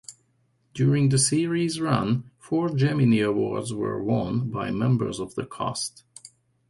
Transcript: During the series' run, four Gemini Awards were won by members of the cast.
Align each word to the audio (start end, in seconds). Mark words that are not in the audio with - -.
During 0.73 1.09
the 1.09 1.19
series' 1.19 1.79
run, 1.79 2.31
four 2.39 2.69
Gemini 2.69 3.19
Awards 3.19 3.71
were 3.71 4.01
won 4.03 4.49
by 4.49 4.71
members 4.71 5.19
of 5.19 5.35
the 5.35 5.45
cast. 5.45 6.03